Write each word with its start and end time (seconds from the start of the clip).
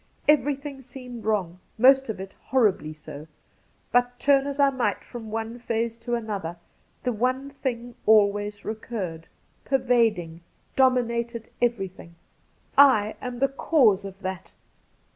Everything 0.27 0.81
seemed 0.81 1.25
wrong— 1.25 1.59
most 1.87 2.09
of 2.09 2.19
it 2.19 2.33
horribly 2.45 2.91
so— 2.91 3.27
but 3.91 4.17
turn 4.17 4.47
as 4.47 4.59
I 4.59 4.71
might 4.71 5.03
from 5.03 5.29
one 5.29 5.59
phase 5.59 5.95
to 5.99 6.15
another, 6.15 6.57
the 7.03 7.11
one 7.13 7.51
thing 7.51 7.93
always 8.07 8.65
recurred, 8.65 9.27
pervading, 9.63 10.41
dominating 10.75 11.43
every 11.61 11.87
thing:' 11.87 12.15
I 12.99 13.15
am 13.21 13.37
the 13.37 13.47
cause 13.47 14.03
of 14.03 14.19
that.' 14.23 14.53